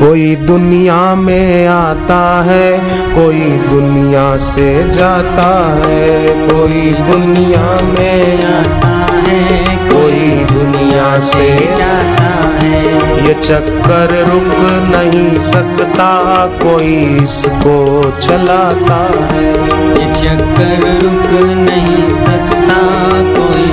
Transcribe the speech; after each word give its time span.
कोई 0.00 0.36
दुनिया 0.36 1.14
में 1.14 1.66
आता 1.66 2.20
है 2.42 2.68
कोई 3.14 3.40
दुनिया 3.68 4.36
से 4.44 4.68
जाता 4.92 5.48
है। 5.80 6.28
कोई 6.48 6.92
दुनिया 7.10 7.66
में 7.88 8.44
आता 8.44 8.94
है 9.26 9.76
कोई 9.90 10.30
दुनिया 10.52 11.08
से 11.20 11.48
जाता 11.76 12.30
है। 12.58 13.26
ये 13.26 13.34
चक्कर 13.42 14.14
रुक 14.28 14.54
नहीं 14.94 15.42
सकता 15.42 16.10
कोई 16.62 16.96
इसको 17.22 17.78
चलाता 18.20 19.00
है। 19.32 19.52
ये 19.98 20.08
चक्कर 20.22 20.88
रुक 21.02 21.30
नहीं 21.60 22.02
सकता 22.24 22.80
कोई 23.36 23.68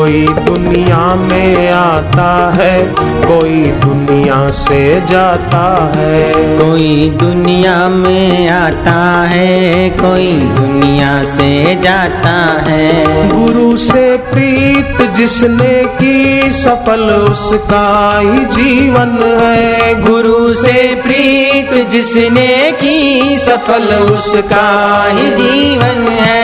कोई 0.00 0.26
दुनिया 0.44 1.14
में 1.14 1.70
आता 1.72 2.28
है 2.56 2.82
कोई 3.24 3.58
दुनिया 3.80 4.38
से 4.50 4.80
जाता 5.00 5.64
है। 5.96 6.32
कोई 6.58 7.10
दुनिया 7.10 7.76
में 7.88 8.48
आता 8.48 9.00
है 9.22 9.90
कोई 9.90 10.32
दुनिया 10.56 11.12
से 11.24 11.50
जाता 11.82 12.36
है। 12.70 13.28
गुरु 13.28 13.76
से 13.76 14.06
प्रीत 14.32 15.02
जिसने 15.10 15.74
की 16.00 16.52
सफल 16.52 17.02
उसका 17.30 17.86
ही 18.18 18.44
जीवन 18.44 19.12
है। 19.40 19.94
गुरु 20.02 20.52
से 20.52 20.78
प्रीत 21.02 21.90
जिसने 21.90 22.72
की 22.72 23.36
सफल 23.38 23.94
उसका 23.94 24.68
ही 25.08 25.30
जीवन 25.30 26.08
है। 26.12 26.40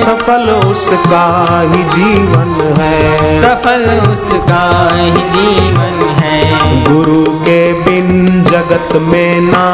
सफल 0.00 0.50
उसका 0.50 1.26
ही 1.60 1.82
जीवन 1.82 2.74
है। 2.78 2.99
सफल 3.42 3.84
उसका 4.08 4.64
ही 4.94 5.10
जीवन 5.10 5.98
है। 6.18 6.38
गुरु 6.84 7.24
के 7.44 7.60
बिन 7.82 8.08
जगत 8.44 8.96
में 9.02 9.40
ना 9.40 9.64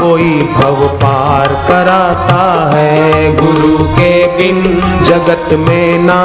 कोई 0.00 0.30
भव 0.56 0.86
पार 0.96 1.48
कराता 1.68 2.42
है। 2.74 3.36
गुरु 3.36 3.76
के 3.78 4.12
बिन 4.36 4.62
जगत 5.04 5.52
में 5.58 5.98
ना 5.98 6.20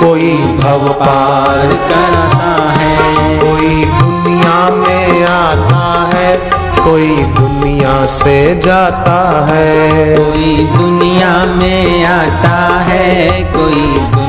कोई 0.00 0.32
भव 0.60 0.88
पार 1.00 1.66
कराता 1.88 2.52
है। 2.72 2.94
कोई 3.38 3.84
दुनिया 3.98 4.58
में 4.70 5.24
आता 5.24 6.10
है 6.14 6.36
कोई 6.84 7.16
दुनिया 7.38 8.06
से 8.06 8.38
जाता 8.64 9.18
है। 9.48 10.16
कोई 10.16 10.56
दुनिया 10.76 11.34
में 11.54 12.04
आता 12.04 12.58
है 12.80 13.30
कोई 13.52 13.82
दुनिया 13.82 14.27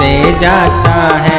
से 0.00 0.12
जाता 0.40 0.98
है। 1.18 1.38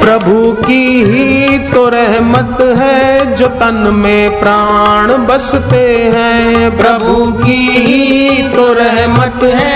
प्रभु 0.00 0.36
की 0.62 0.84
ही 1.04 1.58
तो 1.68 1.88
रहमत 1.88 2.58
है 2.78 3.36
जो 3.36 3.46
तन 3.60 3.76
में 3.94 4.40
प्राण 4.40 5.12
बसते 5.26 5.86
हैं। 6.14 6.70
प्रभु 6.78 7.14
की 7.42 7.60
ही 7.78 8.48
तो 8.48 8.64
रहमत 8.72 9.42
है 9.54 9.69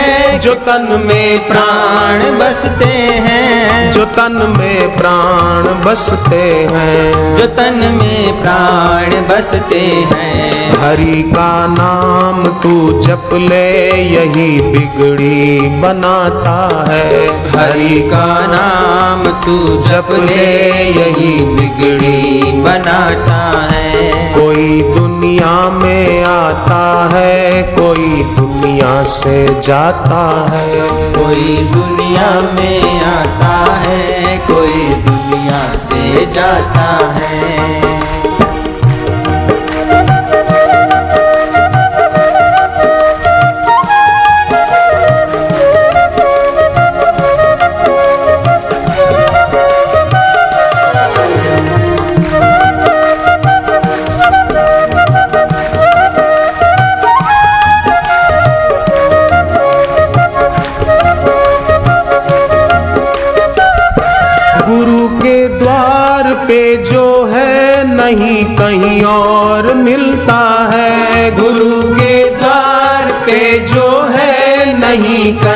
जो 0.45 0.55
तन 0.55 0.87
में 1.05 1.47
प्राण 1.49 2.23
बसते 2.39 2.95
हैं 3.27 3.93
जो 3.93 4.05
तन 4.05 4.35
में 4.59 4.97
प्राण 4.97 5.63
बसते 5.85 6.41
हैं 6.73 7.37
जो 7.37 7.47
तन 7.47 7.79
में 8.03 8.43
प्राण 8.43 9.15
बसते 9.31 9.81
हैं। 10.11 10.43
हरि 10.79 11.23
का 11.23 11.67
नाम 11.67 12.43
तू 12.63 13.03
जप 13.03 13.31
ले 13.35 13.91
यही 14.03 14.61
बिगड़ी 14.61 15.61
बनाता 15.81 16.57
है। 16.89 17.09
हरि 17.51 18.01
का 18.13 18.27
नाम 18.47 19.25
तू 19.45 19.57
जप 19.85 20.09
ले 20.21 20.47
यही 20.91 21.33
बिगड़ी 21.55 22.53
बनाता 22.63 23.43
है। 23.73 24.03
कोई 24.35 24.83
दुनिया 24.95 25.55
में 25.71 26.25
आता 26.25 26.85
है 27.13 27.63
कोई 27.79 28.23
दुनिया 28.65 29.05
से 29.05 29.61
जाता 29.61 30.21
है। 30.51 30.69
कोई 31.13 31.57
दुनिया 31.73 32.29
में 32.55 33.03
आता 33.05 33.57
है 33.81 34.37
कोई 34.47 34.89
दुनिया 35.05 35.61
से 35.77 36.25
जाता 36.27 36.87
है। 37.17 38.04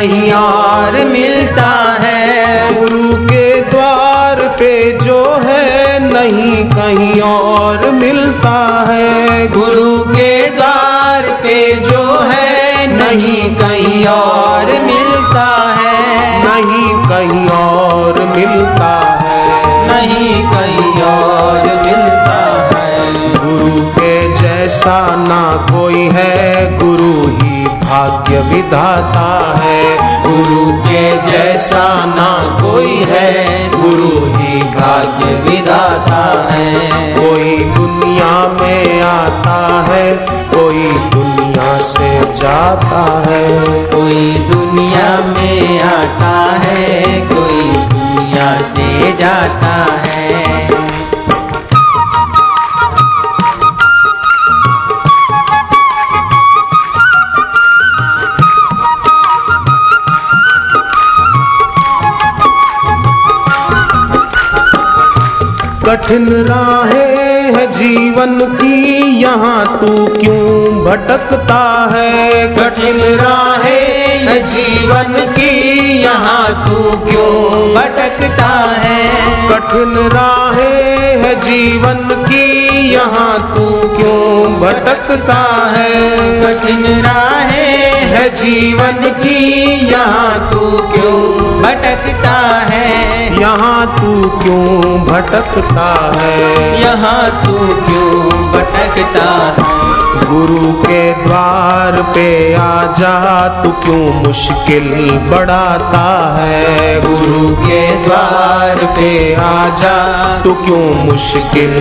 कहीं 0.08 0.32
और 0.32 0.92
मिलता 1.04 1.96
है। 2.00 2.74
गुरु 2.74 3.26
के 3.26 3.62
द्वार 3.62 4.36
पे 4.58 4.70
जो 4.92 5.18
है 5.44 5.98
नहीं 6.12 6.64
कहीं 6.64 7.20
और 7.20 7.90
मिलता 7.90 8.54
है। 8.88 9.46
गुरु 9.48 9.98
के 10.14 10.30
द्वार 10.50 11.28
पे 11.42 11.58
जो 11.74 12.04
है 12.20 12.86
नहीं 12.86 13.42
कहीं 13.56 14.06
और 14.06 14.72
मिलता 14.82 15.46
है। 15.78 15.96
नहीं 16.44 16.88
कहीं 17.04 17.46
और 17.48 18.20
मिलता 18.36 18.94
है। 19.22 19.46
नहीं 19.88 20.42
कहीं 20.52 21.02
और 21.02 21.68
है 21.68 21.87
जैसा 24.68 25.16
ना 25.16 25.66
कोई 25.70 26.10
है। 26.12 26.78
गुरु 26.78 27.26
ही 27.26 27.64
भाग्य 27.64 28.40
विधाता 28.40 29.60
है। 29.64 29.96
गुरु 30.22 30.72
के 30.78 31.22
जैसा 31.32 32.04
ना 32.04 32.58
कोई 32.62 33.06
है। 33.08 33.68
गुरु 33.70 34.26
ही 34.26 34.62
भाग्य 34.62 35.50
विधाता 35.50 36.52
है। 36.52 36.74
कोई 37.14 37.64
दुनिया 37.64 38.48
में 38.60 39.02
आता 39.02 39.86
है। 39.88 40.16
कोई 40.26 40.86
दुनिया 40.88 41.78
से 41.78 42.20
जाता 42.20 43.24
है। 43.28 43.58
कोई 43.84 44.38
दुनिया 44.52 45.18
में 45.26 45.82
आता 45.82 46.52
है। 46.52 47.02
कोई 47.20 47.62
दुनिया 47.70 48.62
से 48.62 49.12
जाता 49.12 49.86
है। 50.02 50.18
कठिन 65.88 66.28
राहें 66.28 67.54
है 67.54 67.66
जीवन 67.72 68.40
की, 68.56 68.74
यहाँ 69.20 69.80
तू 69.80 70.06
क्यों 70.18 70.84
भटकता 70.84 71.60
है? 71.92 72.42
कठिन 72.56 73.00
राहें 73.00 74.18
है 74.18 74.36
जीवन 74.46 75.14
की, 75.32 75.48
यहाँ 76.02 76.66
तू 76.66 76.82
क्यों 77.06 77.74
भटकता 77.74 78.50
है? 78.76 78.98
कठिन 79.50 79.96
राहें 80.08 81.24
है 81.24 81.34
जीवन 81.40 82.24
की, 82.24 82.44
यहाँ 82.92 83.54
तू 83.56 83.66
क्यों 83.96 84.60
भटकता 84.60 85.40
है? 85.70 85.94
कठिन 86.42 86.84
राहें 87.02 87.57
जीवन 88.34 89.00
की 89.22 89.38
यहाँ 89.90 90.50
तू 90.52 90.60
क्यों 90.92 91.62
भटकता 91.62 92.36
है? 92.70 93.40
यहाँ 93.40 93.86
तू 93.96 94.28
क्यों 94.42 94.98
भटकता 95.06 95.86
है? 96.16 96.80
यहाँ 96.82 97.44
तू 97.44 97.52
क्यों 97.86 98.30
भटकता 98.52 99.28
है? 99.58 99.76
गुरु 100.30 100.72
के 100.82 101.02
द्वार 101.24 102.00
पे 102.14 102.28
आ 102.54 102.92
जा 102.98 103.14
तू 103.62 103.70
क्यों 103.84 104.26
मुश्किल 104.26 104.88
बढ़ाता 105.30 106.04
है? 106.38 107.00
गुरु 107.00 107.48
के 107.56 107.80
द्वार 108.04 108.84
पे 108.96 109.10
आ 109.34 109.68
जा 109.80 109.96
तू 110.44 110.54
क्यों 110.64 110.84
मुश्किल 111.04 111.72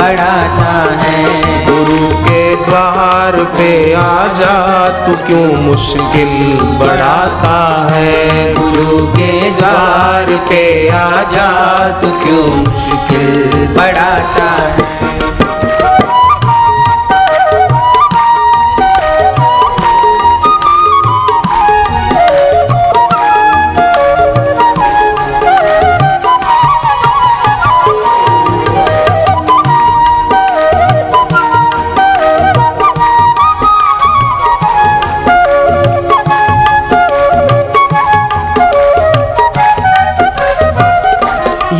बढ़ाता 0.00 0.72
है? 1.02 1.24
गुरु 1.66 2.08
के 2.28 2.35
द्वार 2.64 3.36
पे 3.56 3.94
आ 3.94 4.26
जा 4.38 4.54
तू 5.06 5.14
क्यों 5.26 5.46
मुश्किल 5.62 6.32
बढ़ाता 6.78 7.56
है? 7.92 8.54
गुरु 8.54 9.06
के 9.06 9.50
द्वार 9.50 10.36
पे 10.48 10.88
आ 10.88 11.22
जा 11.34 11.50
तू 12.00 12.10
क्यों 12.24 12.46
मुश्किल 12.56 13.66
बढ़ाता 13.76 14.50
है? 14.50 15.05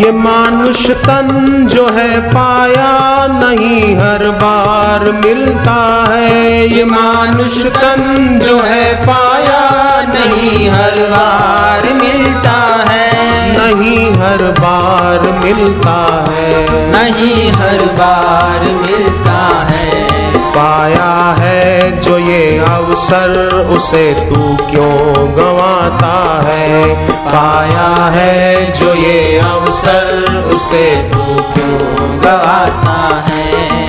ये 0.06 0.12
मानुष 0.12 0.91
तन 0.91 1.67
जो 1.67 1.88
है 1.88 2.20
पाया 2.20 3.26
नहीं 3.26 3.97
हर 3.97 4.31
बार 4.31 5.12
मिलता 5.12 6.06
है। 6.08 6.69
ये 6.76 6.85
मानुष 6.85 7.67
तन 7.67 8.41
जो 8.44 8.61
है 8.61 8.94
पाया 9.03 9.61
नहीं 10.08 10.70
हर 10.70 10.99
बार 11.11 11.93
मिलता 11.94 12.85
है। 12.88 13.11
नहीं 13.58 14.12
हर 14.12 14.43
बार 14.43 15.20
मिलता 15.44 16.26
है। 16.29 16.55
नहीं 16.93 17.52
हर 17.52 17.85
बार 17.87 18.61
मिलता 18.61 19.67
है। 19.70 19.91
पाया 20.38 21.35
है 21.38 22.00
जो 22.00 22.19
ये 22.19 22.56
अवसर 22.75 23.55
उसे 23.77 24.15
तू 24.15 24.57
क्यों 24.71 25.29
गंवाता 25.37 26.41
है? 26.45 26.97
पाया 27.11 28.11
है 28.11 28.73
जो 28.73 28.95
ये 28.95 29.39
अवसर 29.39 30.35
उसे 30.55 31.11
तू 31.13 31.43
क्यों 31.43 32.19
गवाता 32.21 33.25
है? 33.27 33.47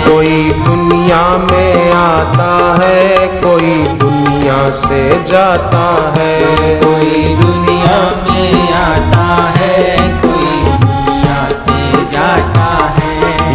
कोई 0.09 0.53
दुनिया 0.65 1.37
में 1.51 1.91
आता 1.91 2.77
है, 2.81 3.27
कोई 3.27 3.83
दुनिया 3.87 4.69
से 4.69 5.23
जाता 5.23 6.13
है। 6.17 6.41
कोई 6.75 7.35
दुनिया 7.35 8.25
में 8.31 8.66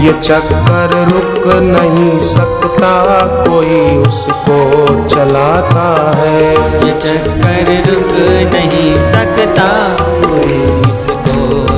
ये 0.02 0.12
चक्कर 0.20 0.92
रुक 1.08 1.44
नहीं 1.64 2.20
सकता 2.28 2.92
कोई 3.44 3.80
उसको 3.98 4.56
चलाता 5.08 5.84
है। 6.16 6.40
ये 6.86 6.92
चक्कर 7.02 7.70
रुक 7.86 8.10
नहीं 8.54 8.94
सकता 9.12 9.68
कोई 10.24 10.58
इसको 10.80 11.36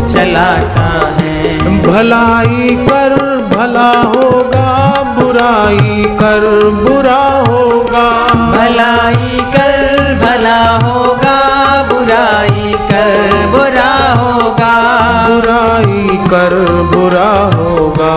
चलाता 0.09 0.87
है। 1.19 1.59
भलाई 1.83 2.77
कर 2.89 3.17
भला 3.55 3.91
होगा 4.15 4.71
बुराई 5.19 6.05
कर 6.21 6.49
बुरा 6.81 7.23
होगा। 7.49 8.09
भलाई 8.53 9.41
कर 9.55 9.75
भला 10.23 10.61
होगा 10.79 11.24
कर 12.95 13.47
बुरा 13.47 13.93
होगा। 14.13 14.75
बुराई 15.29 16.17
कर 16.17 16.55
बुरा 16.95 17.31
होगा। 17.55 18.13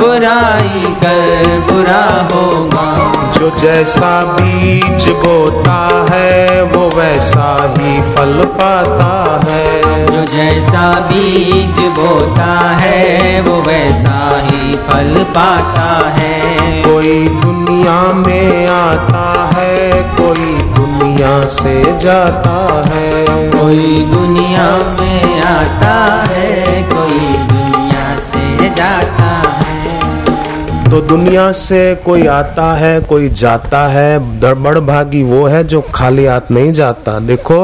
बुराई 0.00 0.94
कर 0.94 1.60
बुरा 1.70 2.04
होगा। 2.32 2.86
जो 3.32 3.50
जैसा 3.58 4.24
बीज 4.24 5.08
बोता 5.08 6.06
है 6.10 6.62
वो 6.62 6.88
वैसा 6.96 7.74
ही 7.78 8.00
फल 8.02 8.44
पाता 8.44 9.40
है। 9.50 10.06
जो 10.06 10.24
जैसा 10.36 11.00
बीज 11.00 11.80
बोता 11.98 12.68
है 12.68 13.40
वो 13.40 13.62
वैसा 13.62 14.40
ही 14.44 14.76
फल 14.76 15.24
पाता 15.24 16.08
है। 16.08 16.40
कोई 16.82 17.28
दुनिया 17.28 18.00
में 18.12 18.66
आता 18.66 19.50
है 19.54 20.02
कोई 20.02 20.61
दुनिया 21.22 21.46
से 21.46 22.00
जाता 22.00 22.82
है। 22.86 23.26
कोई 23.50 24.04
दुनिया 24.10 24.66
में 25.00 25.40
आता 25.40 25.94
है 26.24 26.82
कोई 26.82 27.18
दुनिया 27.48 28.18
से 28.18 28.68
जाता 28.68 29.28
है। 29.58 30.90
तो 30.90 31.00
दुनिया 31.00 31.50
से 31.52 31.94
कोई 31.94 32.26
आता 32.26 32.72
है 32.74 33.00
कोई 33.00 33.28
जाता 33.28 33.86
है। 33.88 34.18
बड़ 34.40 34.78
भागी 34.78 35.22
वो 35.22 35.46
है 35.46 35.62
जो 35.64 35.80
खाली 35.94 36.24
हाथ 36.26 36.50
नहीं 36.50 36.72
जाता। 36.72 37.18
देखो 37.18 37.60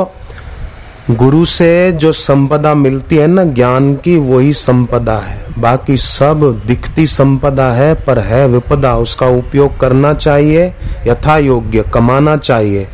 गुरु 1.11 1.44
से 1.44 1.70
जो 1.93 2.12
संपदा 2.12 2.75
मिलती 2.75 3.16
है 3.16 3.26
ना 3.26 3.44
ज्ञान 3.44 3.94
की 3.94 4.16
वही 4.16 4.52
संपदा 4.52 5.16
है। 5.19 5.40
बाकी 5.58 5.96
सब 5.96 6.62
दिखती 6.66 7.06
संपदा 7.06 7.70
है 7.72 7.94
पर 7.94 8.19
है 8.19 8.46
विपदा। 8.49 8.94
उसका 8.96 9.26
उपयोग 9.26 9.78
करना 9.81 10.14
चाहिए 10.14 10.72
यथा 11.06 11.38
योग्य 11.38 11.84
कमाना 11.94 12.37
चाहिए। 12.37 12.87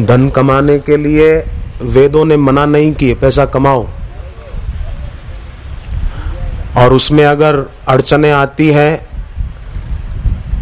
धन 0.00 0.28
कमाने 0.28 0.78
के 0.78 0.96
लिए 0.96 1.32
वेदों 1.82 2.24
ने 2.24 2.36
मना 2.36 2.64
नहीं 2.66 2.92
किए, 2.94 3.14
पैसा 3.14 3.44
कमाओ। 3.46 3.86
और 6.76 6.92
उसमें 6.92 7.24
अगर 7.24 7.64
अड़चने 7.88 8.30
आती 8.30 8.68
है 8.68 9.06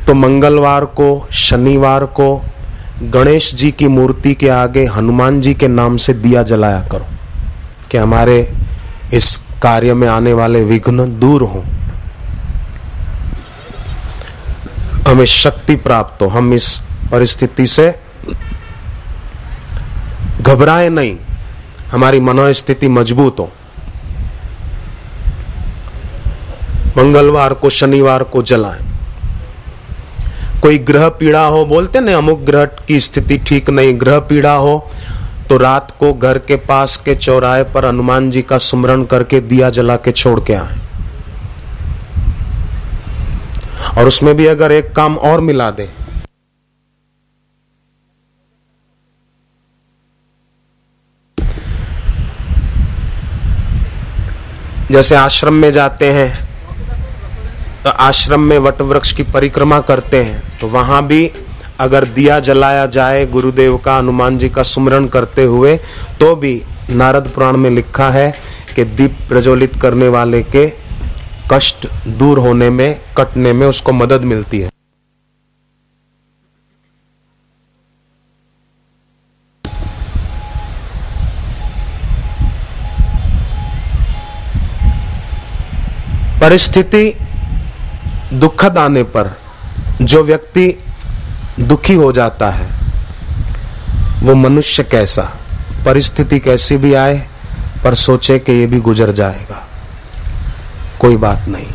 तो 0.07 0.15
मंगलवार 0.15 0.85
को, 0.85 1.27
शनिवार 1.33 2.05
को 2.05 2.43
गणेश 3.03 3.55
जी 3.55 3.71
की 3.73 3.89
मूर्ति 3.89 4.35
के 4.35 4.49
आगे 4.49 4.85
हनुमान 4.87 5.41
जी 5.41 5.55
के 5.55 5.69
नाम 5.69 5.97
से 5.97 6.13
दिया 6.15 6.43
जलाया 6.43 6.81
करो 6.89 7.07
कि 7.91 7.99
हमारे 7.99 8.37
इस 9.15 9.37
कार्य 9.63 9.95
में 9.95 10.09
आने 10.09 10.33
वाले 10.33 10.63
विघ्न 10.65 11.07
दूर 11.21 11.43
हों। 11.43 11.63
हमें 15.09 15.25
शक्ति 15.25 15.77
प्राप्त 15.77 16.23
हो, 16.23 16.29
हम 16.29 16.53
इस 16.55 16.79
परिस्थिति 17.13 17.67
से 17.67 18.04
घबराए 20.45 20.89
नहीं। 20.89 21.17
हमारी 21.91 22.21
मनोस्थिति 22.21 22.89
मज़बूत 22.89 23.39
हो। 23.39 23.51
मंगलवार 26.97 27.55
को 27.55 27.71
शनिवार 27.71 28.23
को 28.25 28.43
जलाएँ। 28.43 28.83
कोई 30.63 30.79
ग्रह 30.81 31.09
पीड़ा 31.11 31.45
हो, 31.45 31.65
बोलते 31.67 32.01
ना, 32.01 32.17
अमुक 32.17 32.41
ग्रह 32.41 32.65
की 32.89 33.01
स्थिति 33.01 33.39
ठीक 33.39 33.71
नहीं, 33.71 34.01
ग्रह 34.01 34.19
पीड़ा 34.21 34.55
हो 34.55 34.91
तो 35.49 35.57
रात 35.57 35.91
को 36.01 36.13
घर 36.13 36.39
के 36.39 36.57
पास 36.59 36.97
के 36.97 37.15
चौराहे 37.15 37.63
पर 37.65 37.87
हनुमान 37.87 38.31
जी 38.31 38.43
का 38.43 38.59
सुमरण 38.59 39.05
करके 39.05 39.41
दिया 39.43 39.69
जला 39.71 39.97
के 39.97 40.13
छोड़ 40.13 40.39
के 40.41 40.55
आए। 40.55 40.79
और 43.99 44.07
उसमें 44.07 44.35
भी 44.37 44.47
अगर 44.47 44.73
एक 44.73 44.93
काम 44.93 45.17
और 45.19 45.41
मिला 45.41 45.71
दे 45.71 45.89
जैसे 54.91 55.15
आश्रम 55.17 55.55
में 55.55 55.71
जाते 55.73 56.11
हैं 56.13 56.33
तो 57.85 57.91
आश्रम 57.91 58.41
में 58.41 58.59
वट 58.59 58.81
वृक्ष 58.83 59.13
की 59.13 59.23
परिक्रमा 59.25 59.79
करते 59.83 60.23
हैं 60.25 60.59
तो 60.61 60.69
वहाँ 60.69 61.07
भी 61.07 61.31
अगर 61.81 62.05
दिया 62.07 62.39
जलाया 62.41 62.85
जाए, 62.87 63.25
गुरुदेव 63.27 63.77
का, 63.77 63.97
हनुमान 63.99 64.39
जी 64.39 64.49
का 64.49 64.63
सुमरण 64.63 65.07
करते 65.09 65.45
हुए 65.45 65.77
तो 66.21 66.35
भी 66.37 66.61
नारद 66.91 67.31
पुराण 67.35 67.57
में 67.57 67.71
लिखा 67.71 68.11
है 68.11 68.31
कि 68.77 68.85
दीप 68.85 69.17
प्रज्वलित 69.29 69.81
करने 69.83 70.09
वाले 70.09 70.43
के 70.45 70.67
कष्ट 71.51 71.87
दूर 72.09 72.39
होने 72.39 72.71
में, 72.71 73.01
कटने 73.17 73.53
में 73.53 73.67
उसको 73.67 73.93
मदद 73.93 74.23
मिलती 74.25 74.61
है। 74.61 74.71
परिस्थिति 86.45 87.19
दुखद 88.33 88.79
आने 88.79 89.03
पर 89.03 89.39
जो 90.03 90.25
व्यक्ति 90.25 90.79
दुखी 91.61 91.95
हो 91.95 92.13
जाता 92.13 92.51
है, 92.51 92.69
वो 94.23 94.35
मनुष्य 94.35 94.83
कैसा? 94.83 95.23
परिस्थिति 95.85 96.39
कैसी 96.39 96.77
भी 96.77 96.95
आए, 96.95 97.27
पर 97.85 97.95
सोचे 97.95 98.39
कि 98.39 98.53
ये 98.53 98.67
भी 98.67 98.81
गुजर 98.81 99.13
जाएगा। 99.13 99.69
कोई 101.01 101.17
बात 101.17 101.49
नहीं। 101.49 101.67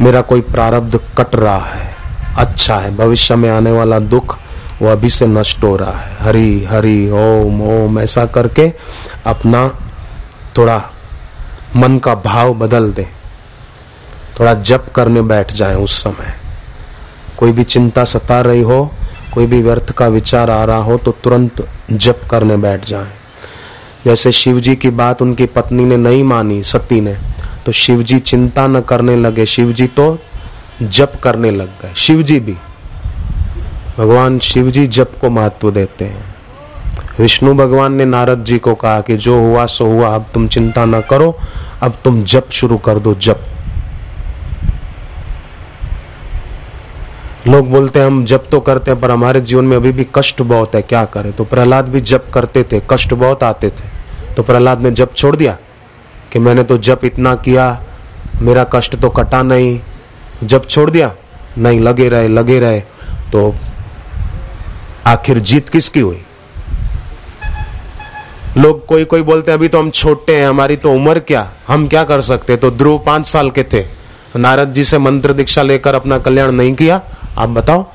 मेरा 0.00 0.20
कोई 0.20 0.40
प्रारब्ध 0.40 1.00
कट 1.18 1.34
रहा 1.34 1.66
है। 1.66 1.96
अच्छा 2.36 2.76
है, 2.76 2.96
भविष्य 2.96 3.36
में 3.36 3.50
आने 3.50 3.72
वाला 3.72 3.98
दुख, 3.98 4.38
वो 4.82 4.88
अभी 4.88 5.10
से 5.10 5.26
नष्ट 5.26 5.62
हो 5.62 5.76
रहा 5.76 5.92
है। 5.92 6.16
हरी 6.20 6.64
हरी, 6.64 7.10
ओम 7.10 7.62
ओम, 7.62 7.98
ऐसा 7.98 8.26
करके 8.26 8.72
अपना 9.26 9.68
थोड़ा 10.58 10.82
मन 11.76 11.98
का 11.98 12.14
भाव 12.14 12.54
बदल 12.54 12.92
दे। 12.92 13.17
थोड़ा 14.40 14.54
जप 14.54 14.86
करने 14.94 15.22
बैठ 15.22 15.52
जाए 15.52 15.74
उस 15.74 16.02
समय। 16.02 16.34
कोई 17.38 17.52
भी 17.52 17.64
चिंता 17.64 18.04
सता 18.04 18.40
रही 18.40 18.62
हो, 18.62 18.90
कोई 19.34 19.46
भी 19.46 19.62
व्यर्थ 19.62 19.92
का 19.92 20.06
विचार 20.06 20.50
आ 20.50 20.64
रहा 20.64 20.76
हो 20.76 20.96
तो 20.96 21.12
तुरंत 21.24 21.68
जप 21.92 22.20
करने 22.30 22.56
बैठ 22.56 22.84
जाए। 22.84 23.12
जैसे 24.04 24.32
शिव 24.32 24.60
जी 24.60 24.76
की 24.76 24.90
बात 24.90 25.22
उनकी 25.22 25.46
पत्नी 25.46 25.84
ने 25.84 25.96
नहीं 25.96 26.24
मानी, 26.24 26.62
सती 26.62 27.00
ने 27.00 27.16
तो 27.66 27.72
शिव 27.72 28.02
जी 28.02 28.18
चिंता 28.18 28.66
न 28.66 28.80
करने 28.80 29.16
लगे। 29.16 29.46
शिव 29.46 29.72
जी 29.72 29.86
तो 29.86 30.18
जप 30.82 31.12
करने 31.22 31.50
लग 31.50 31.66
गए। 31.66 31.92
शिव 31.96 32.22
जी 32.22 32.40
भी। 32.40 32.56
भगवान 33.98 34.38
शिव 34.38 34.70
जी 34.70 34.86
जप 34.86 35.12
को 35.20 35.30
महत्व 35.30 35.70
देते 35.70 36.04
हैं। 36.04 36.34
विष्णु 37.18 37.54
भगवान 37.54 37.92
ने 37.92 38.04
नारद 38.04 38.44
जी 38.44 38.58
को 38.58 38.74
कहा 38.74 39.00
कि 39.00 39.16
जो 39.16 39.38
हुआ, 39.38 39.66
सो 39.66 39.86
हुआ। 39.86 40.14
अब 40.14 40.26
तुम 40.34 40.48
चिंता 40.48 40.84
न 40.84 41.00
करो, 41.00 41.38
अब 41.82 41.98
तुम 42.04 42.24
जप 42.24 42.50
शुरू 42.50 42.78
कर 42.78 42.98
दो, 42.98 43.14
जप। 43.14 43.40
लोग 47.48 47.70
बोलते 47.70 47.98
हैं, 47.98 48.06
हम 48.06 48.24
जब 48.24 48.48
तो 48.48 48.60
करते 48.60 48.90
हैं, 48.90 49.00
पर 49.00 49.10
हमारे 49.10 49.40
जीवन 49.40 49.64
में 49.64 49.76
अभी 49.76 49.92
भी 49.92 50.06
कष्ट 50.14 50.42
बहुत 50.42 50.74
है, 50.74 50.82
क्या 50.82 51.04
करें? 51.04 51.32
तो 51.32 51.44
प्रहलाद 51.44 51.88
भी 51.88 52.00
जब 52.00 52.30
करते 52.30 52.62
थे, 52.62 52.82
कष्ट 52.90 53.14
बहुत 53.14 53.42
आते 53.42 53.70
थे। 53.70 53.98
तो 54.34 54.42
प्रहलाद 54.42 54.80
ने 54.80 54.90
जब 54.90 55.14
छोड़ 55.14 55.36
दिया 55.36 55.58
कि 56.32 56.38
मैंने 56.38 56.62
तो 56.62 56.78
जब 56.78 57.00
इतना 57.04 57.34
किया, 57.34 57.84
मेरा 58.42 58.64
कष्ट 58.64 58.96
तो 58.96 59.08
कटा 59.10 59.42
नहीं। 59.42 59.80
जब 60.44 60.66
छोड़ 60.66 60.90
दिया, 60.90 61.14
नहीं, 61.58 61.80
लगे 61.80 62.08
रहे 62.08 62.28
लगे 62.28 62.60
रहे। 62.60 62.80
तो 63.32 63.54
आखिर 65.06 65.38
जीत 65.38 65.68
किसकी 65.68 66.00
हुई? 66.00 66.22
लोग 68.56 68.86
कोई 68.86 69.04
कोई 69.04 69.22
बोलते 69.22 69.50
हैं, 69.50 69.58
अभी 69.58 69.68
तो 69.68 69.78
हम 69.78 69.90
छोटे 69.90 70.36
हैं, 70.36 70.48
हमारी 70.48 70.76
तो 70.76 70.92
उम्र 70.92 71.18
क्या? 71.18 71.50
हम 71.68 71.88
क्या 71.88 72.04
कर 72.04 72.20
सकते? 72.20 72.56
तो 72.56 72.70
ध्रुव 72.70 72.98
पाँच 72.98 73.26
साल 73.26 73.50
के 73.50 73.62
थे। 73.62 73.86
नारद 74.36 74.72
जी 74.72 74.84
से 74.84 74.98
मंत्र 74.98 75.32
दीक्षा 75.32 75.62
लेकर 75.62 75.94
अपना 75.94 76.18
कल्याण 76.18 76.52
नहीं 76.52 76.74
किया। 76.74 77.00
आप 77.38 77.48
बताओ। 77.48 77.86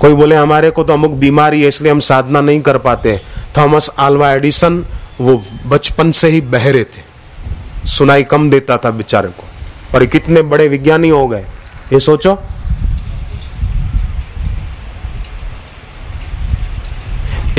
कोई 0.00 0.14
बोले, 0.14 0.36
हमारे 0.36 0.70
को 0.70 0.84
तो 0.84 0.92
अमुक 0.92 1.12
बीमारी 1.12 1.62
है, 1.62 1.68
इसलिए 1.68 1.92
हम 1.92 2.00
साधना 2.00 2.40
नहीं 2.40 2.60
कर 2.60 2.78
पाते 2.78 3.20
थॉमस 3.56 3.90
आल्वा 3.98 4.30
एडिसन, 4.32 4.84
वो 5.20 5.44
बचपन 5.66 6.10
से 6.12 6.28
ही 6.28 6.40
बहरे 6.40 6.84
थे। 6.84 7.88
सुनाई 7.88 8.22
कम 8.22 8.50
देता 8.50 8.76
था 8.76 8.90
बेचारे 8.90 9.28
को। 9.28 9.44
पर 9.92 10.04
कितने 10.06 10.42
बड़े 10.42 10.68
विज्ञानी 10.68 11.08
हो 11.08 11.26
गए। 11.28 11.46
ये 11.92 12.00
सोचो। 12.00 12.38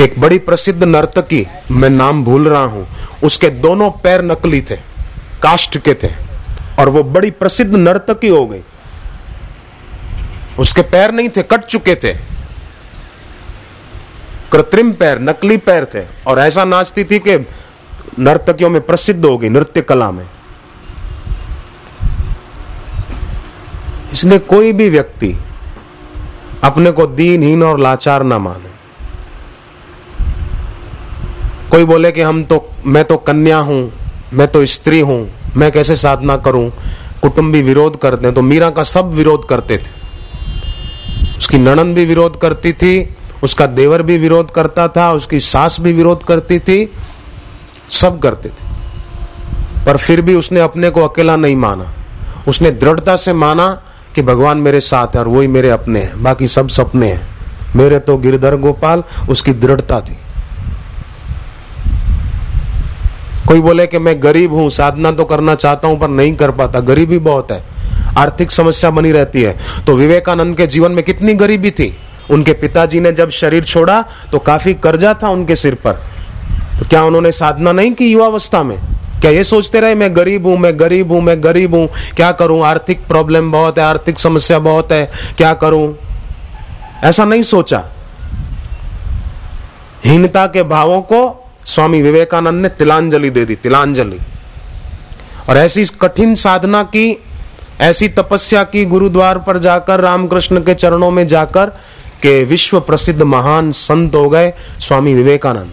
एक 0.00 0.18
बड़ी 0.20 0.38
प्रसिद्ध 0.38 0.82
नर्तकी, 0.84 1.46
मैं 1.70 1.90
नाम 1.90 2.24
भूल 2.24 2.48
रहा 2.48 2.64
हूँ, 2.64 2.86
उसके 3.24 3.48
दोनों 3.48 3.90
पैर 3.90 4.22
नकली 4.22 4.60
थे 4.60 4.76
कास्ट 5.42 5.78
के 5.78 5.94
थे। 5.94 6.10
और 6.78 6.88
वो 6.88 7.02
बड़ी 7.02 7.30
प्रसिद्ध 7.30 7.74
नर्तकी 7.76 8.28
हो 8.28 8.46
गई। 8.46 8.60
उसके 10.58 10.82
पैर 10.84 11.12
नहीं 11.12 11.28
थे, 11.28 11.42
कट 11.42 11.64
चुके 11.64 11.94
थे। 11.94 12.12
कृत्रिम 14.52 14.92
पैर, 14.92 15.18
नकली 15.20 15.56
पैर 15.58 15.84
थे। 15.84 16.04
और 16.26 16.38
ऐसा 16.38 16.64
नाचती 16.64 17.04
थी 17.04 17.18
कि 17.18 17.36
नर्तकियों 18.18 18.70
में 18.70 18.80
प्रसिद्ध 18.80 19.24
हो 19.24 19.36
गई 19.38 19.48
नृत्य 19.48 19.82
कला 19.82 20.10
में। 20.10 20.26
इसलिए 24.12 24.38
कोई 24.38 24.72
भी 24.72 24.88
व्यक्ति 24.90 25.36
अपने 26.64 26.90
को 26.90 27.06
दीनहीन 27.06 27.62
और 27.62 27.80
लाचार 27.80 28.22
ना 28.22 28.38
माने। 28.38 28.76
कोई 31.70 31.84
बोले 31.84 32.12
कि 32.12 32.20
हम 32.20 32.42
तो 32.44 32.68
मैं 32.86 33.04
तो 33.04 33.16
कन्या 33.18 33.58
हूँ, 33.58 33.92
मैं 34.32 34.48
तो 34.48 34.64
स्त्री 34.66 35.00
हूँ, 35.00 35.20
मैं 35.56 35.70
कैसे 35.72 35.96
साधना 35.96 36.36
करूँ? 36.36 36.70
कुटुंबी 37.22 37.62
विरोध 37.62 38.00
करते 38.00 38.26
हैं 38.26 38.34
तो 38.34 38.42
मीरा 38.42 38.70
का 38.70 38.82
सब 38.84 39.12
विरोध 39.12 39.48
करते 39.48 39.78
थे। 39.78 39.97
उसकी 41.38 41.58
नणन 41.58 41.94
भी 41.94 42.06
विरोध 42.06 42.40
करती 42.40 42.72
थी, 42.72 43.16
उसका 43.42 43.66
देवर 43.66 44.02
भी 44.02 44.18
विरोध 44.18 44.50
करता 44.50 44.88
था, 44.88 45.12
उसकी 45.12 45.40
सास 45.40 45.80
भी 45.80 45.92
विरोध 45.92 46.22
करती 46.22 46.58
थी, 46.58 46.92
सब 47.90 48.18
करते 48.18 48.48
थे। 48.48 48.66
पर 49.86 49.96
फिर 49.96 50.20
भी 50.20 50.34
उसने 50.34 50.60
अपने 50.60 50.90
को 50.90 51.02
अकेला 51.02 51.36
नहीं 51.36 51.56
माना। 51.56 51.94
उसने 52.48 52.70
दृढ़ता 52.70 53.16
से 53.16 53.32
माना 53.32 53.82
कि 54.14 54.22
भगवान 54.22 54.58
मेरे 54.58 54.80
साथ 54.80 55.06
है 55.06 55.20
और 55.20 55.28
वही 55.28 55.48
मेरे 55.48 55.70
अपने 55.70 56.00
हैं, 56.00 56.22
बाकी 56.22 56.48
सब 56.48 56.68
सपने 56.68 57.12
हैं। 57.12 57.28
मेरे 57.76 57.98
तो 57.98 58.16
गिरधर 58.16 58.56
गोपाल, 58.56 59.04
उसकी 59.30 59.52
दृढ़ता 59.52 60.00
थी। 60.00 60.18
कोई 63.48 63.60
बोले 63.60 63.86
कि 63.86 63.98
मैं 63.98 64.22
गरीब 64.22 64.52
हूँ, 64.52 64.70
साधना 64.70 65.12
तो 65.12 65.24
करना 65.24 65.54
चाहता 65.54 65.88
हूँ, 65.88 65.98
पर 65.98 66.08
नहीं 66.08 66.36
कर 66.36 66.50
पाता। 66.50 66.80
गरीबी 66.80 67.18
बहुत 67.18 67.52
है। 67.52 67.77
आर्थिक 68.18 68.50
समस्या 68.50 68.90
बनी 68.90 69.12
रहती 69.12 69.42
है। 69.42 69.56
तो 69.86 69.96
विवेकानंद 69.96 70.56
के 70.56 70.66
जीवन 70.66 70.92
में 70.92 71.04
कितनी 71.04 71.34
गरीबी 71.34 71.70
थी? 71.70 71.96
उनके 72.30 72.52
पिताजी 72.52 73.00
ने 73.00 73.12
जब 73.12 73.30
शरीर 73.30 73.64
छोड़ा 73.64 74.04
तो 74.32 74.38
काफ़ी 74.38 74.74
कर्जा 74.74 75.14
था 75.22 75.28
उनके 75.28 75.56
सिर 75.56 75.74
पर। 75.74 75.92
तो 76.78 76.88
क्या 76.88 77.04
उन्होंने 77.04 77.32
साधना 77.32 77.72
नहीं 77.72 77.92
की 77.92 78.10
युवावस्था 78.12 78.62
में? 78.62 78.78
क्या 79.20 79.30
ये 79.30 79.44
सोचते 79.44 79.80
रहे, 79.80 79.94
मैं 79.94 80.16
गरीब 80.16 80.46
हूँ, 80.46 80.56
मैं 80.58 80.80
गरीब 80.80 81.12
हूँ, 81.12 81.20
मैं 81.20 81.44
गरीब 81.44 81.74
हूँ, 81.74 81.88
क्या 82.16 82.32
करूँ? 82.32 82.62
आर्थिक 82.62 83.06
प्रॉब्लम 83.06 83.52
बहुत 83.52 83.78
है, 83.78 83.84
आर्थिक 83.84 84.18
समस्या 84.18 84.58
बहुत 84.58 84.92
है, 84.92 85.10
क्या 85.36 85.54
करूँ? 85.54 85.94
ऐसा 87.04 87.24
नहीं 87.24 87.42
सोचा। 87.42 87.84
हीनता 90.04 90.46
के 90.46 90.62
भावों 90.62 91.00
को 91.02 91.50
स्वामी 91.64 92.02
विवेकानंद 92.02 92.62
ने 92.62 92.68
तिलांजलि 92.68 93.30
दे 93.30 93.44
दी, 93.44 93.54
तिलांजलि। 93.54 94.18
और 95.48 95.56
ऐसी 95.56 95.84
कठिन 95.84 96.34
साधना 96.34 96.82
की 96.82 97.24
ऐसी 97.80 98.08
तपस्या 98.08 98.62
की 98.64 98.84
गुरुद्वार 98.84 99.38
पर 99.38 99.58
जाकर, 99.58 100.00
रामकृष्ण 100.00 100.62
के 100.62 100.74
चरणों 100.74 101.10
में 101.10 101.26
जाकर 101.26 101.70
के 102.22 102.42
विश्व 102.44 102.80
प्रसिद्ध 102.80 103.22
महान 103.22 103.70
संत 103.72 104.14
हो 104.14 104.28
गए 104.30 104.52
स्वामी 104.80 105.14
विवेकानंद। 105.14 105.72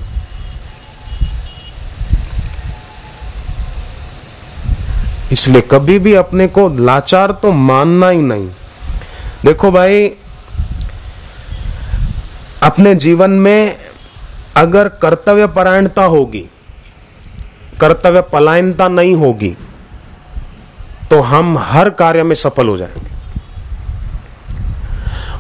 इसलिए 5.32 5.62
कभी 5.62 5.98
भी 6.00 6.14
अपने 6.14 6.48
को 6.48 6.68
लाचार 6.78 7.32
तो 7.32 7.52
मानना 7.52 8.10
ही 8.10 8.22
नहीं। 8.22 8.48
देखो 9.46 9.72
भाई, 9.72 10.08
अपने 12.64 12.94
जीवन 12.96 13.32
में 13.40 13.78
अगर 14.58 14.88
कर्तव्य 15.02 15.48
परायणता 15.48 16.04
होगी, 16.04 16.46
कर्तव्य 17.82 18.22
पलायनता 18.22 18.88
नहीं 18.88 19.16
होगी 19.16 19.56
तो 21.10 21.22
हम 21.22 21.58
हर 21.58 21.90
कार्य 21.90 22.24
में 22.24 22.36
सफल 22.36 22.68
हो 22.68 22.78
जाएँगे। 22.78 23.16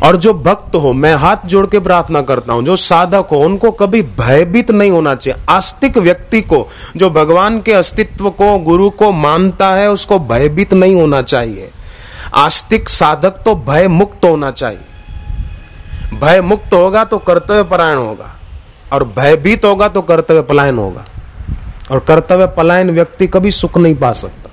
और 0.07 0.15
जो 0.15 0.33
भक्त 0.33 0.75
हो, 0.75 0.93
मैं 0.93 1.15
हाथ 1.15 1.37
जोड़ 1.45 1.65
के 1.67 1.79
प्रार्थना 1.79 2.21
करता 2.21 2.53
हूँ, 2.53 2.63
जो 2.63 2.75
साधक 2.75 3.27
हो, 3.31 3.37
उनको 3.37 3.71
कभी 3.71 4.01
भयभीत 4.01 4.71
नहीं 4.71 4.91
होना 4.91 5.15
चाहिए। 5.15 5.43
आस्तिक 5.49 5.97
व्यक्ति 5.97 6.41
को, 6.41 6.67
जो 6.97 7.09
भगवान 7.09 7.61
के 7.61 7.73
अस्तित्व 7.73 8.29
को, 8.29 8.57
गुरु 8.57 8.89
को 8.89 9.11
मानता 9.11 9.67
है, 9.67 9.89
उसको 9.89 10.19
भयभीत 10.19 10.73
नहीं 10.73 10.95
होना 10.95 11.21
चाहिए। 11.21 11.71
आस्तिक 12.35 12.89
साधक 12.89 13.29
तो 13.29 13.55
भय 13.55 13.87
मुक्त 13.87 14.25
होना 14.25 14.51
चाहिए। 14.51 14.85
भय 16.19 16.41
मुक्त 16.41 16.73
होगा 16.73 17.03
तो 17.03 17.17
कर्तव्य 17.17 17.63
परायण 17.63 17.97
होगा, 17.97 18.35
और 18.93 19.03
भयभीत 19.03 19.65
होगा 19.65 19.87
तो 19.87 20.01
कर्तव्य 20.01 20.41
पलायन 20.41 20.77
होगा। 20.77 21.05
और 21.91 21.99
कर्तव्य 21.99 22.47
पलायन 22.47 22.91
व्यक्ति 22.91 23.27
कभी 23.27 23.51
सुख 23.51 23.77
नहीं 23.77 23.95
पा 23.95 24.13
सकता। 24.13 24.44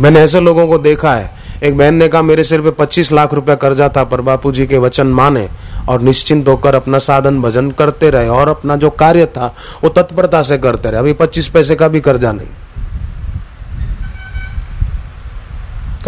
मैंने 0.00 0.20
ऐसे 0.20 0.40
लोगों 0.40 0.66
को 0.66 0.78
देखा 0.78 1.14
है। 1.14 1.30
एक 1.62 1.76
बहन 1.78 1.94
ने 1.94 2.08
कहा, 2.08 2.22
मेरे 2.22 2.44
सिर 2.44 2.60
पे 2.60 2.70
25 2.70 3.12
लाख 3.12 3.34
रुपया 3.34 3.54
कर्जा 3.54 3.88
था, 3.88 4.04
पर 4.04 4.20
बापू 4.20 4.52
जी 4.52 4.66
के 4.66 4.78
वचन 4.78 5.06
माने 5.06 5.48
और 5.88 6.00
निश्चिंत 6.00 6.48
होकर 6.48 6.74
अपना 6.74 6.98
साधन 6.98 7.42
भजन 7.42 7.70
करते 7.70 8.10
रहे 8.10 8.28
और 8.28 8.48
अपना 8.48 8.76
जो 8.76 8.90
कार्य 8.90 9.26
था, 9.26 9.54
वो 9.84 9.88
तत्परता 9.88 10.42
से 10.42 10.58
करते 10.58 10.90
रहे। 10.90 11.00
अभी 11.00 11.12
25 11.12 11.48
पैसे 11.48 11.74
का 11.74 11.88
भी 11.88 12.00
कर्जा 12.00 12.32
नहीं। 12.32 12.48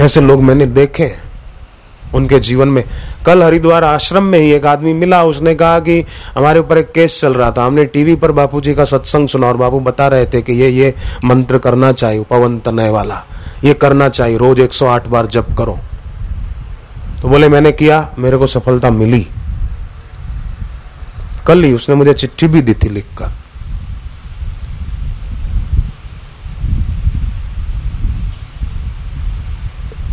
ऐसे 0.00 0.20
लोग 0.20 0.42
मैंने 0.42 0.66
देखे 0.66 1.14
उनके 2.14 2.38
जीवन 2.38 2.68
में, 2.68 2.84
कल 3.26 3.42
हरिद्वार 3.42 3.84
आश्रम 3.84 4.22
में 4.22 4.38
ही 4.38 4.52
एक 4.52 4.66
आदमी 4.66 4.92
मिला। 4.92 5.24
उसने 5.24 5.54
कहा 5.54 5.78
कि 5.78 6.04
हमारे 6.34 6.60
ऊपर 6.60 6.78
एक 6.78 6.92
केस 6.92 7.20
चल 7.20 7.34
रहा 7.34 7.50
था। 7.50 7.64
हमने 7.66 7.84
टीवी 7.84 8.16
पर 8.16 8.32
बापू 8.32 8.60
जी 8.60 8.74
का 8.74 8.84
सत्संग 8.84 9.28
सुना 9.28 9.46
और 9.46 9.56
बापू 9.56 9.80
बता 9.80 10.08
रहे 10.08 10.26
थे 10.26 10.42
कि 10.42 10.52
ये 10.52 10.68
ये 10.68 10.94
मंत्र 11.24 11.58
करना 11.58 11.92
चाहिए 11.92 12.24
पवन 12.30 12.58
तनय 12.58 12.90
वाला 12.90 13.24
ये 13.64 13.74
करना 13.74 14.08
चाहिए। 14.08 14.38
रोज 14.38 14.60
108 14.60 15.06
बार 15.06 15.26
जप 15.26 15.46
करो। 15.58 15.78
तो 17.22 17.28
बोले, 17.28 17.48
मैंने 17.48 17.72
किया, 17.72 18.08
मेरे 18.18 18.36
को 18.36 18.46
सफलता 18.46 18.90
मिली। 18.90 19.28
कल 21.46 21.62
ही 21.62 21.72
उसने 21.72 21.94
मुझे 21.94 22.14
चिट्ठी 22.14 22.46
भी 22.46 22.62
दी 22.62 22.74
थी 22.74 22.88
लिखकर। 22.88 23.26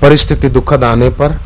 परिस्थिति 0.02 0.50
दुखद 0.50 0.84
आने 0.84 1.10
पर 1.10 1.40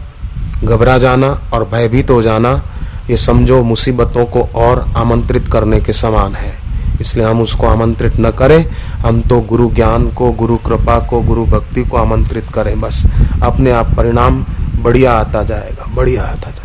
घबरा 0.64 0.98
जाना 0.98 1.28
और 1.28 1.70
भयभीत 1.70 2.10
हो 2.10 2.22
जाना, 2.22 2.64
ये 3.10 3.18
समझो 3.18 3.64
मुसीबतों 3.64 4.26
को 4.26 4.42
और 4.42 4.94
आमंत्रित 4.98 5.48
करने 5.48 5.82
के 5.82 5.94
समान 5.94 6.36
है। 6.36 6.65
इसलिए 7.02 7.26
हम 7.26 7.42
उसको 7.42 7.68
आमंत्रित 7.68 8.14
न 8.20 8.32
करें। 8.32 8.70
हम 8.92 9.22
तो 9.22 9.40
गुरु 9.40 9.72
ज्ञान 9.72 10.12
को, 10.12 10.32
गुरु 10.32 10.58
कृपा 10.58 11.00
को, 11.00 11.22
गुरु 11.22 11.46
भक्ति 11.46 11.84
को 11.84 11.98
आमंत्रित 11.98 12.46
करें 12.54 12.80
बस। 12.80 13.08
अपने 13.44 13.72
आप 13.72 13.94
परिणाम 13.98 14.46
बढ़िया 14.82 15.14
आता 15.14 15.44
जाएगा, 15.44 15.86
बढ़िया 15.96 16.24
आता 16.24 16.52
जाएगा। 16.52 16.62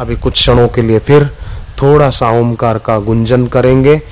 अभी 0.00 0.16
कुछ 0.16 0.32
क्षणों 0.32 0.68
के 0.68 0.82
लिए 0.82 0.98
फिर 0.98 1.24
थोड़ा 1.82 2.10
सा 2.10 2.30
ओमकार 2.30 2.78
का 2.78 2.98
गुंजन 2.98 3.46
करेंगे 3.46 4.02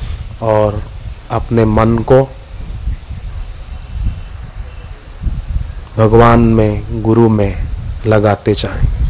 और 0.43 0.83
अपने 1.31 1.65
मन 1.65 1.99
को 1.99 2.31
भगवान 5.97 6.41
में, 6.41 7.03
गुरु 7.03 7.29
में 7.29 7.67
लगाते 8.07 8.55
जाएँगे। 8.55 9.05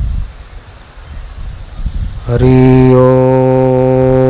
हरि 2.26 2.94
ओ 2.94 4.23